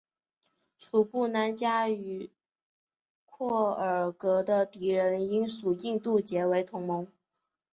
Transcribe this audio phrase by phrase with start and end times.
[0.79, 2.31] 楚布南嘉与
[3.27, 7.05] 廓尔喀的敌人英属印度结为同盟。